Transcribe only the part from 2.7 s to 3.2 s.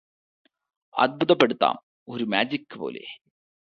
പോലെ